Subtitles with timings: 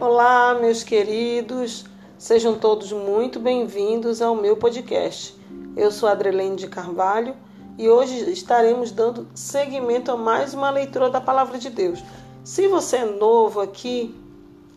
[0.00, 1.84] Olá, meus queridos,
[2.16, 5.36] sejam todos muito bem-vindos ao meu podcast.
[5.76, 7.34] Eu sou Adrelene de Carvalho
[7.76, 11.98] e hoje estaremos dando seguimento a mais uma leitura da Palavra de Deus.
[12.44, 14.14] Se você é novo aqui,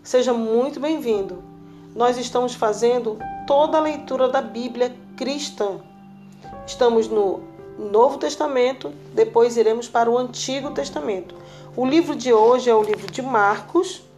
[0.02, 1.44] seja muito bem-vindo.
[1.95, 5.81] Nós estamos fazendo toda a leitura da Bíblia cristã.
[6.66, 7.41] Estamos no
[7.77, 11.35] Novo Testamento, depois iremos para o Antigo Testamento.
[11.77, 14.09] O livro de hoje é o livro de Marcos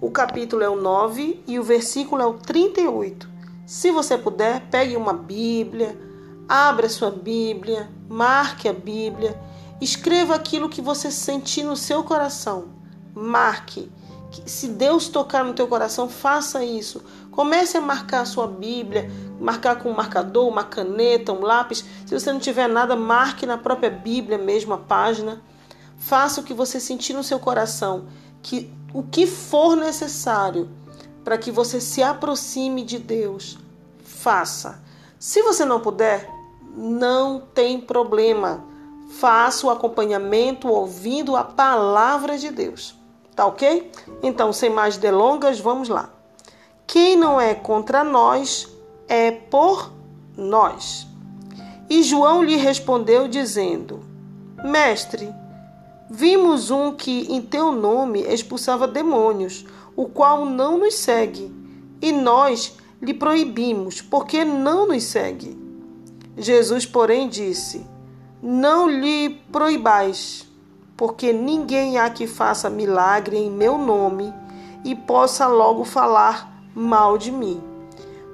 [0.00, 3.28] o capítulo é o 9 e o versículo é o 38.
[3.64, 5.98] Se você puder, pegue uma Bíblia,
[6.48, 9.40] abra sua Bíblia, marque a Bíblia,
[9.80, 12.68] escreva aquilo que você sentir no seu coração.
[13.14, 13.90] Marque.
[14.44, 17.02] Se Deus tocar no teu coração, faça isso.
[17.30, 21.84] Comece a marcar a sua Bíblia, marcar com um marcador, uma caneta, um lápis.
[22.04, 25.40] Se você não tiver nada, marque na própria Bíblia mesmo a página.
[25.96, 28.06] Faça o que você sentir no seu coração,
[28.42, 30.68] que o que for necessário
[31.24, 33.58] para que você se aproxime de Deus,
[34.04, 34.80] faça.
[35.18, 36.30] Se você não puder,
[36.76, 38.64] não tem problema.
[39.18, 42.94] Faça o acompanhamento ouvindo a palavra de Deus.
[43.34, 43.90] Tá ok?
[44.22, 46.10] Então, sem mais delongas, vamos lá.
[46.86, 48.68] Quem não é contra nós
[49.08, 49.92] é por
[50.36, 51.06] nós.
[51.90, 54.04] E João lhe respondeu, dizendo:
[54.64, 55.32] Mestre,
[56.08, 61.52] Vimos um que em teu nome expulsava demônios, o qual não nos segue,
[62.00, 65.58] e nós lhe proibimos, porque não nos segue.
[66.36, 67.84] Jesus, porém, disse:
[68.40, 70.46] Não lhe proibais,
[70.96, 74.32] porque ninguém há que faça milagre em meu nome
[74.84, 77.60] e possa logo falar mal de mim.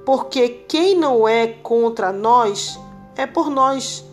[0.05, 2.79] Porque quem não é contra nós
[3.17, 4.05] é por nós,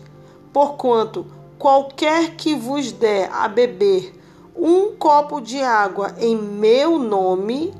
[0.52, 1.26] porquanto
[1.60, 4.18] qualquer que vos der a beber
[4.56, 7.74] um copo de água em meu nome,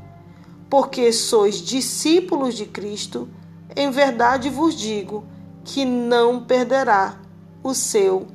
[0.68, 3.26] porque sois discípulos de Cristo,
[3.74, 5.24] em verdade vos digo
[5.64, 7.16] que não perderá
[7.62, 8.26] o seu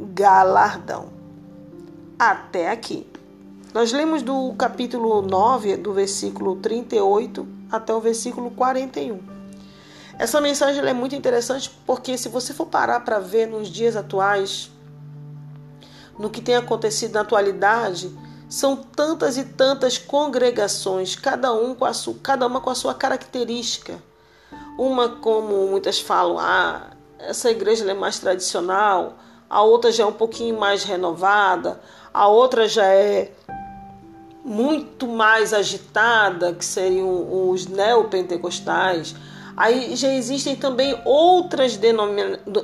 [0.00, 1.10] galardão.
[2.18, 3.06] Até aqui.
[3.74, 9.20] Nós lemos do capítulo 9, do versículo 38 até o versículo 41.
[10.18, 14.70] Essa mensagem é muito interessante porque, se você for parar para ver nos dias atuais,
[16.18, 18.10] no que tem acontecido na atualidade,
[18.48, 22.94] são tantas e tantas congregações, cada, um com a sua, cada uma com a sua
[22.94, 24.02] característica.
[24.78, 29.14] Uma, como muitas falam, ah, essa igreja é mais tradicional,
[29.48, 31.80] a outra já é um pouquinho mais renovada,
[32.12, 33.32] a outra já é
[34.44, 39.14] muito mais agitada, que seriam os neopentecostais.
[39.56, 41.76] Aí já existem também outras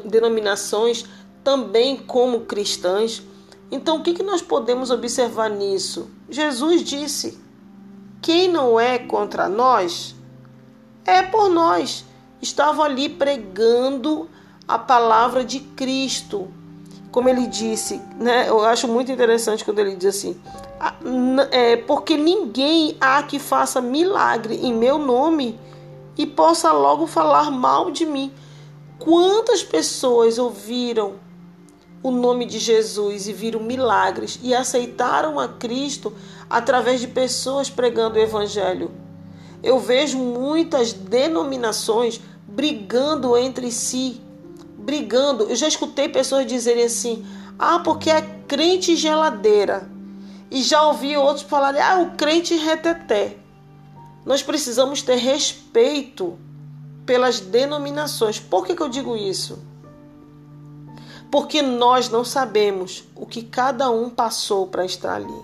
[0.05, 1.05] denominações,
[1.43, 3.23] também como cristãs.
[3.73, 6.11] Então, o que, que nós podemos observar nisso?
[6.29, 7.41] Jesus disse:
[8.21, 10.15] quem não é contra nós
[11.05, 12.05] é por nós.
[12.41, 14.29] Estavam ali pregando
[14.69, 16.49] a palavra de Cristo.
[17.11, 18.49] Como ele disse, né?
[18.49, 20.41] Eu acho muito interessante quando ele diz assim:
[21.51, 25.59] é, porque ninguém há que faça milagre em meu nome
[26.17, 28.33] e possa logo falar mal de mim.
[28.99, 31.15] Quantas pessoas ouviram
[32.03, 36.13] o nome de Jesus e viram milagres e aceitaram a Cristo
[36.51, 38.91] através de pessoas pregando o Evangelho.
[39.63, 44.21] Eu vejo muitas denominações brigando entre si,
[44.77, 45.45] brigando.
[45.45, 47.25] Eu já escutei pessoas dizerem assim:
[47.59, 49.89] ah, porque é crente geladeira.
[50.51, 53.37] E já ouvi outros falarem: ah, o crente reteté.
[54.27, 56.39] Nós precisamos ter respeito
[57.07, 58.39] pelas denominações.
[58.39, 59.59] Por que, que eu digo isso?
[61.33, 65.43] Porque nós não sabemos o que cada um passou para estar ali.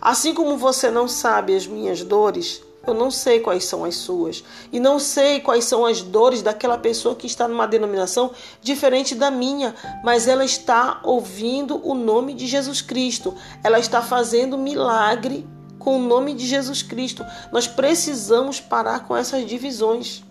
[0.00, 4.42] Assim como você não sabe as minhas dores, eu não sei quais são as suas.
[4.72, 8.30] E não sei quais são as dores daquela pessoa que está numa denominação
[8.62, 13.34] diferente da minha, mas ela está ouvindo o nome de Jesus Cristo.
[13.62, 15.46] Ela está fazendo milagre
[15.78, 17.22] com o nome de Jesus Cristo.
[17.52, 20.24] Nós precisamos parar com essas divisões.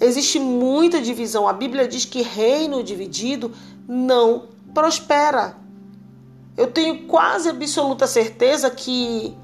[0.00, 1.46] Existe muita divisão.
[1.46, 3.52] A Bíblia diz que reino dividido
[3.86, 5.56] não prospera.
[6.56, 9.36] Eu tenho quase absoluta certeza que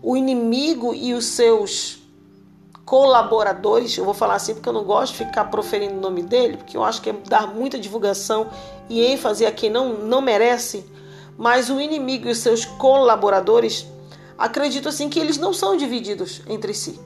[0.00, 1.98] o inimigo e os seus
[2.84, 6.58] colaboradores, eu vou falar assim porque eu não gosto de ficar proferindo o nome dele,
[6.58, 8.48] porque eu acho que é dar muita divulgação
[8.90, 10.84] e ênfase a quem não, não merece,
[11.38, 13.86] mas o inimigo e os seus colaboradores,
[14.36, 17.00] acredito assim que eles não são divididos entre si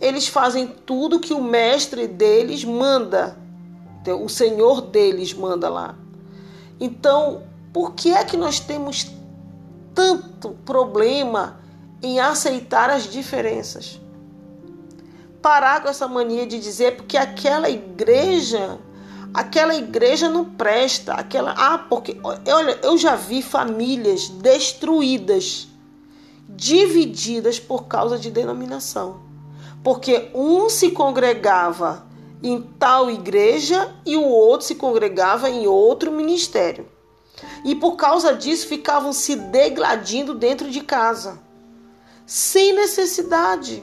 [0.00, 3.36] eles fazem tudo que o mestre deles manda,
[4.00, 5.96] então, o senhor deles manda lá.
[6.78, 9.10] Então, por que é que nós temos
[9.96, 11.58] tanto problema
[12.02, 13.98] em aceitar as diferenças.
[15.40, 18.78] Parar com essa mania de dizer porque aquela igreja,
[19.32, 25.68] aquela igreja não presta, aquela, ah, porque olha, eu já vi famílias destruídas,
[26.48, 29.25] divididas por causa de denominação.
[29.86, 32.04] Porque um se congregava
[32.42, 36.88] em tal igreja e o outro se congregava em outro ministério.
[37.64, 41.38] E por causa disso ficavam se degladindo dentro de casa,
[42.26, 43.80] sem necessidade.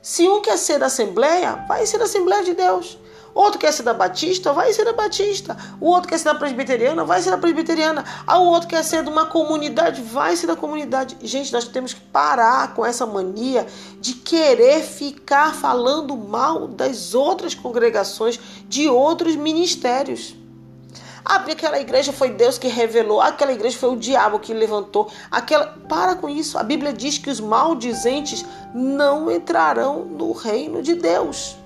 [0.00, 2.96] Se um quer ser da Assembleia, vai ser da Assembleia de Deus.
[3.34, 5.56] Outro quer ser da Batista, vai ser da Batista.
[5.80, 8.04] O outro quer ser da Presbiteriana, vai ser da Presbiteriana.
[8.26, 11.16] Ah, o outro quer ser de uma comunidade, vai ser da comunidade.
[11.22, 13.66] Gente, nós temos que parar com essa mania
[14.00, 18.38] de querer ficar falando mal das outras congregações,
[18.68, 20.34] de outros ministérios.
[21.24, 25.10] Ah, aquela igreja foi Deus que revelou, aquela igreja foi o diabo que levantou.
[25.30, 26.58] Aquela, para com isso.
[26.58, 28.44] A Bíblia diz que os maldizentes
[28.74, 31.61] não entrarão no reino de Deus.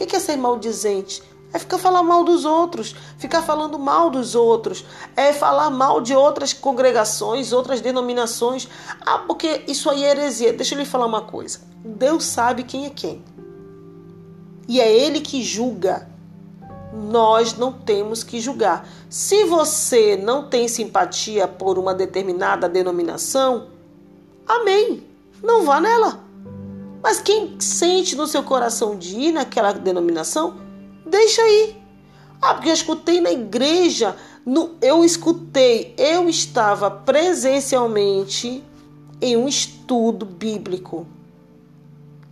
[0.00, 1.22] O que é ser maldizente?
[1.52, 4.84] É ficar falando mal dos outros, ficar falando mal dos outros,
[5.16, 8.68] é falar mal de outras congregações, outras denominações.
[9.00, 10.52] Ah, porque isso aí é heresia.
[10.52, 11.60] Deixa eu lhe falar uma coisa.
[11.84, 13.24] Deus sabe quem é quem.
[14.68, 16.08] E é Ele que julga
[16.92, 18.88] nós não temos que julgar.
[19.08, 23.68] Se você não tem simpatia por uma determinada denominação,
[24.46, 25.04] amém,
[25.42, 26.29] não vá nela.
[27.02, 30.60] Mas quem sente no seu coração de ir naquela denominação,
[31.06, 31.76] deixa aí.
[32.40, 38.64] Ah, porque eu escutei na igreja, no, eu escutei, eu estava presencialmente
[39.20, 41.06] em um estudo bíblico.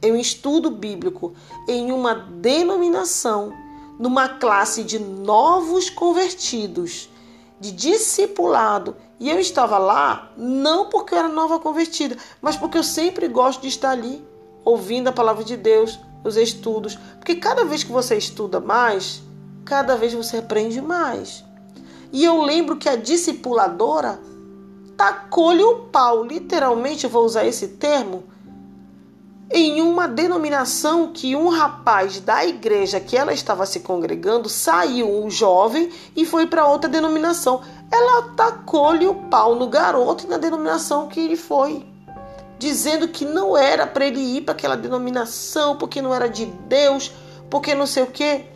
[0.01, 1.35] Em um estudo bíblico,
[1.67, 3.53] em uma denominação
[3.99, 7.11] numa classe de novos convertidos,
[7.61, 8.97] de discipulado.
[9.19, 13.63] E eu estava lá não porque eu era nova convertida, mas porque eu sempre gosto
[13.63, 14.25] de estar ali,
[14.69, 16.99] ouvindo a palavra de Deus, os estudos.
[17.19, 19.23] Porque cada vez que você estuda mais,
[19.65, 21.43] cada vez você aprende mais.
[22.13, 24.21] E eu lembro que a discipuladora
[24.97, 28.25] tacou-lhe o pau, literalmente, eu vou usar esse termo,
[29.51, 35.31] em uma denominação que um rapaz da igreja que ela estava se congregando saiu, um
[35.31, 37.63] jovem, e foi para outra denominação.
[37.91, 41.87] Ela tacou-lhe o pau no garoto e na denominação que ele foi,
[42.59, 47.13] dizendo que não era para ele ir para aquela denominação, porque não era de Deus,
[47.49, 48.47] porque não sei o quê.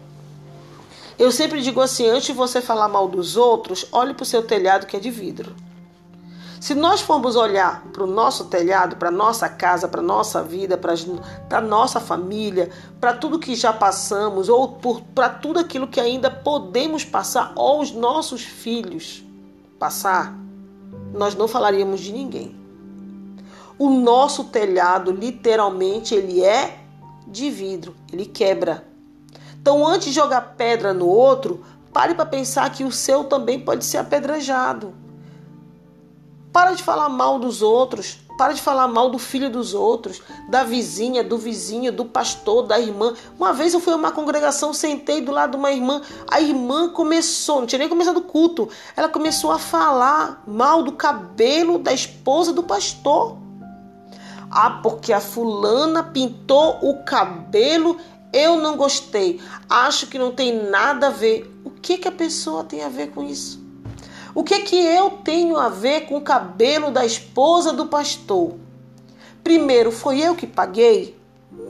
[1.19, 4.43] Eu sempre digo assim: antes de você falar mal dos outros, olhe para o seu
[4.43, 5.55] telhado que é de vidro.
[6.61, 10.95] Se nós formos olhar para o nosso telhado, para nossa casa, para nossa vida, para
[11.59, 12.71] a nossa família,
[13.01, 14.79] para tudo que já passamos, ou
[15.13, 19.25] para tudo aquilo que ainda podemos passar, ou os nossos filhos
[19.77, 20.39] passar,
[21.13, 22.62] nós não falaríamos de ninguém.
[23.83, 26.79] O nosso telhado, literalmente, ele é
[27.27, 28.87] de vidro, ele quebra.
[29.61, 33.85] Então, antes de jogar pedra no outro, pare para pensar que o seu também pode
[33.85, 34.95] ser apedrejado.
[36.53, 38.21] Para de falar mal dos outros.
[38.39, 42.79] Para de falar mal do filho dos outros, da vizinha, do vizinho, do pastor, da
[42.79, 43.15] irmã.
[43.37, 46.01] Uma vez eu fui a uma congregação, sentei do lado de uma irmã.
[46.31, 48.69] A irmã começou, não tinha nem começado o culto.
[48.97, 53.43] Ela começou a falar mal do cabelo da esposa do pastor.
[54.55, 57.97] Ah, porque a fulana pintou o cabelo,
[58.31, 59.41] eu não gostei.
[59.67, 61.51] Acho que não tem nada a ver.
[61.65, 63.59] O que, que a pessoa tem a ver com isso?
[64.35, 68.53] O que que eu tenho a ver com o cabelo da esposa do pastor?
[69.43, 71.19] Primeiro, foi eu que paguei?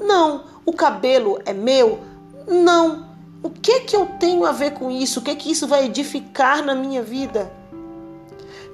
[0.05, 0.43] Não.
[0.67, 2.01] O cabelo é meu?
[2.49, 3.07] Não.
[3.45, 5.21] O que que eu tenho a ver com isso?
[5.21, 7.62] O que que isso vai edificar na minha vida?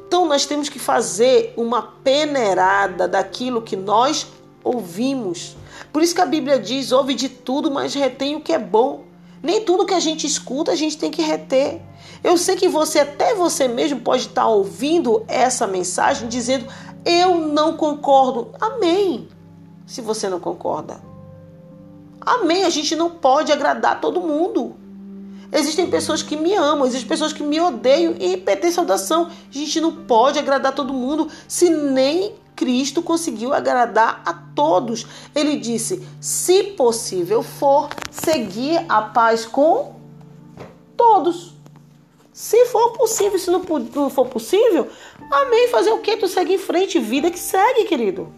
[0.09, 4.27] Então nós temos que fazer uma peneirada daquilo que nós
[4.65, 5.55] ouvimos.
[5.93, 9.05] Por isso que a Bíblia diz: ouve de tudo, mas retém o que é bom.
[9.43, 11.83] Nem tudo que a gente escuta a gente tem que reter.
[12.25, 16.67] Eu sei que você, até você mesmo, pode estar ouvindo essa mensagem dizendo:
[17.05, 18.53] Eu não concordo.
[18.59, 19.29] Amém.
[19.87, 21.03] Se você não concorda.
[22.19, 22.65] Amém.
[22.65, 24.75] A gente não pode agradar todo mundo.
[25.51, 29.29] Existem pessoas que me amam, existem pessoas que me odeiam e PT saudação.
[29.29, 35.07] A gente não pode agradar todo mundo se nem Cristo conseguiu agradar a todos.
[35.35, 39.95] Ele disse: se possível for, seguir a paz com
[40.97, 41.55] todos.
[42.33, 44.89] Se for possível, se não for possível,
[45.31, 45.69] amém.
[45.69, 46.17] Fazer o que?
[46.17, 48.33] Tu segue em frente, vida que segue, querido.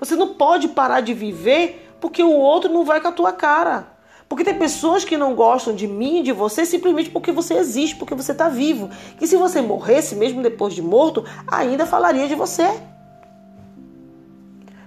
[0.00, 3.97] Você não pode parar de viver porque o outro não vai com a tua cara.
[4.28, 7.96] Porque tem pessoas que não gostam de mim e de você simplesmente porque você existe,
[7.96, 8.90] porque você está vivo.
[9.18, 12.68] Que se você morresse, mesmo depois de morto, ainda falaria de você.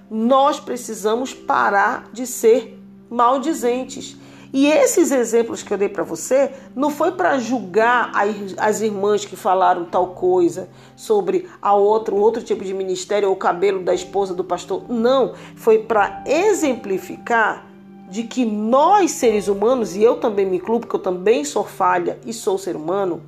[0.08, 2.80] Nós precisamos parar de ser
[3.10, 4.16] maldizentes.
[4.52, 8.12] E esses exemplos que eu dei para você não foi para julgar
[8.58, 13.38] as irmãs que falaram tal coisa sobre a outro, outro tipo de ministério ou o
[13.38, 14.84] cabelo da esposa do pastor.
[14.90, 17.71] Não, foi para exemplificar
[18.12, 22.20] de que nós seres humanos, e eu também me incluo, porque eu também sou falha
[22.26, 23.22] e sou ser humano,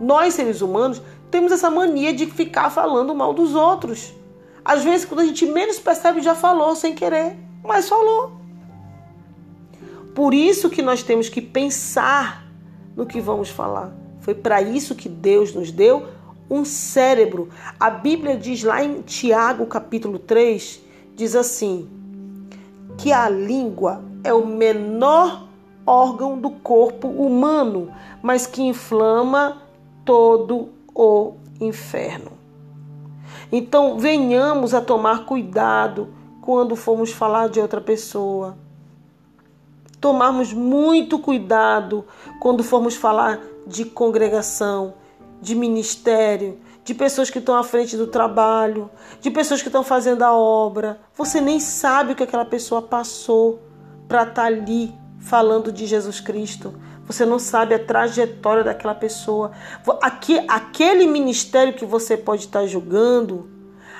[0.00, 4.14] nós seres humanos temos essa mania de ficar falando mal dos outros.
[4.64, 8.30] Às vezes, quando a gente menos percebe, já falou sem querer, mas falou.
[10.14, 12.46] Por isso que nós temos que pensar
[12.94, 13.92] no que vamos falar.
[14.20, 16.06] Foi para isso que Deus nos deu
[16.48, 17.48] um cérebro.
[17.78, 20.80] A Bíblia diz lá em Tiago, capítulo 3,
[21.16, 21.88] diz assim:
[22.96, 25.46] que a língua é o menor
[25.86, 27.90] órgão do corpo humano,
[28.22, 29.62] mas que inflama
[30.04, 32.32] todo o inferno.
[33.50, 36.08] Então, venhamos a tomar cuidado
[36.40, 38.56] quando formos falar de outra pessoa
[40.00, 42.04] tomarmos muito cuidado
[42.40, 44.94] quando formos falar de congregação,
[45.40, 50.22] de ministério, de pessoas que estão à frente do trabalho, de pessoas que estão fazendo
[50.22, 51.00] a obra.
[51.14, 53.60] Você nem sabe o que aquela pessoa passou
[54.08, 56.74] para estar tá ali falando de Jesus Cristo.
[57.06, 59.52] Você não sabe a trajetória daquela pessoa.
[60.02, 63.48] Aqui, aquele ministério que você pode estar tá julgando,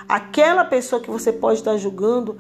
[0.08, 2.36] aquela pessoa que você pode estar tá julgando,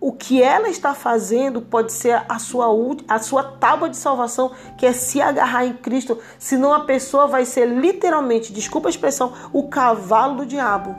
[0.00, 2.66] o que ela está fazendo pode ser a sua,
[3.08, 7.44] a sua tábua de salvação, que é se agarrar em Cristo, senão a pessoa vai
[7.44, 10.94] ser literalmente, desculpa a expressão, o cavalo do diabo.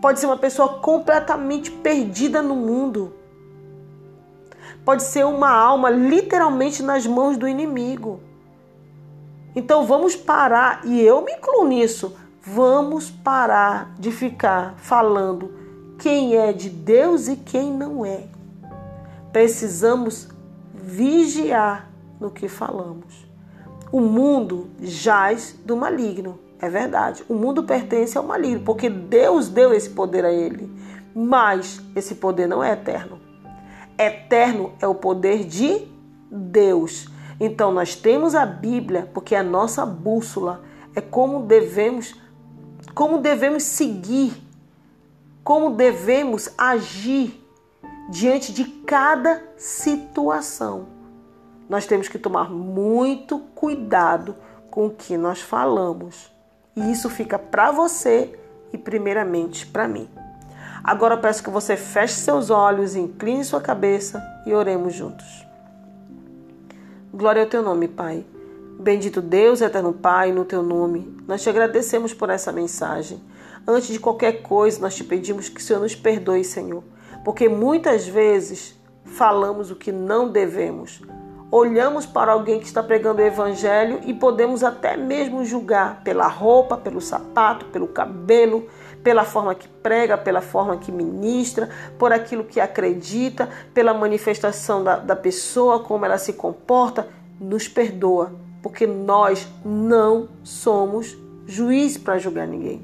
[0.00, 3.19] Pode ser uma pessoa completamente perdida no mundo.
[4.90, 8.18] Pode ser uma alma literalmente nas mãos do inimigo.
[9.54, 15.54] Então vamos parar, e eu me incluo nisso, vamos parar de ficar falando
[15.96, 18.24] quem é de Deus e quem não é.
[19.32, 20.28] Precisamos
[20.74, 23.28] vigiar no que falamos.
[23.92, 27.24] O mundo jaz do maligno, é verdade.
[27.28, 30.68] O mundo pertence ao maligno, porque Deus deu esse poder a ele.
[31.14, 33.19] Mas esse poder não é eterno.
[34.00, 35.86] Eterno é o poder de
[36.30, 37.08] Deus.
[37.38, 40.62] Então nós temos a Bíblia, porque é a nossa bússola,
[40.94, 42.14] é como devemos
[42.94, 44.50] como devemos seguir
[45.50, 47.44] como devemos agir
[48.08, 50.86] diante de cada situação.
[51.68, 54.36] Nós temos que tomar muito cuidado
[54.70, 56.30] com o que nós falamos.
[56.76, 58.38] E isso fica para você
[58.72, 60.08] e primeiramente para mim.
[60.82, 65.46] Agora peço que você feche seus olhos, incline sua cabeça e oremos juntos.
[67.12, 68.24] Glória ao teu nome, Pai.
[68.78, 71.14] Bendito Deus, eterno Pai, no teu nome.
[71.28, 73.20] Nós te agradecemos por essa mensagem.
[73.66, 76.82] Antes de qualquer coisa, nós te pedimos que o Senhor nos perdoe, Senhor,
[77.24, 81.02] porque muitas vezes falamos o que não devemos.
[81.52, 86.76] Olhamos para alguém que está pregando o evangelho e podemos até mesmo julgar pela roupa,
[86.76, 88.66] pelo sapato, pelo cabelo,
[89.02, 94.96] pela forma que prega, pela forma que ministra, por aquilo que acredita, pela manifestação da,
[94.96, 97.08] da pessoa, como ela se comporta.
[97.40, 101.16] Nos perdoa, porque nós não somos
[101.46, 102.82] juiz para julgar ninguém.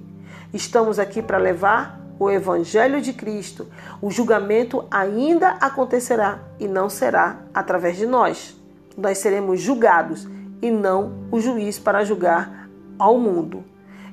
[0.53, 3.67] Estamos aqui para levar o Evangelho de Cristo.
[4.01, 8.57] O julgamento ainda acontecerá e não será através de nós.
[8.97, 10.27] Nós seremos julgados
[10.63, 12.69] e não o juiz para julgar
[12.99, 13.63] ao mundo.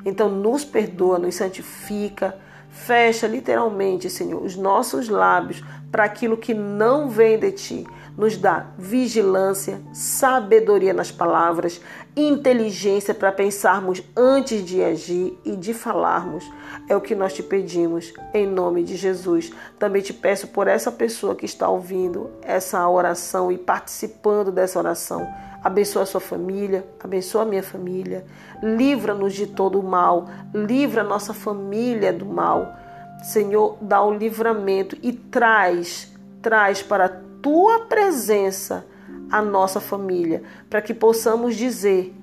[0.05, 2.37] Então, nos perdoa, nos santifica,
[2.69, 8.65] fecha literalmente, Senhor, os nossos lábios para aquilo que não vem de ti nos dá
[8.79, 11.79] vigilância, sabedoria nas palavras,
[12.15, 16.43] inteligência para pensarmos antes de agir e de falarmos.
[16.89, 19.51] É o que nós te pedimos em nome de Jesus.
[19.77, 25.27] Também te peço por essa pessoa que está ouvindo essa oração e participando dessa oração.
[25.63, 28.25] Abençoa a sua família, abençoa a minha família,
[28.61, 32.82] livra-nos de todo o mal, livra a nossa família do mal.
[33.23, 36.11] Senhor, dá o livramento e traz,
[36.41, 37.07] traz para
[37.41, 38.85] tua presença
[39.31, 42.13] a nossa família, para que possamos dizer: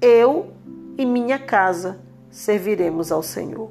[0.00, 0.52] eu
[0.96, 1.98] e minha casa
[2.30, 3.70] serviremos ao Senhor.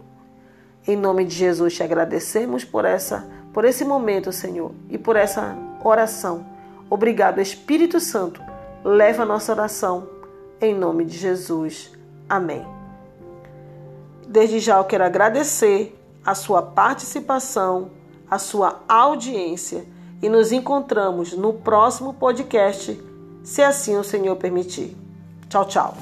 [0.86, 5.56] Em nome de Jesus te agradecemos por essa por esse momento, Senhor, e por essa
[5.84, 6.44] oração.
[6.90, 8.42] Obrigado, Espírito Santo.
[8.84, 10.10] Leva a nossa oração
[10.60, 11.92] em nome de Jesus.
[12.28, 12.66] Amém.
[14.28, 17.92] Desde já eu quero agradecer a sua participação,
[18.30, 19.86] a sua audiência
[20.22, 23.00] e nos encontramos no próximo podcast,
[23.44, 24.96] se assim o Senhor permitir.
[25.50, 25.94] Tchau, tchau.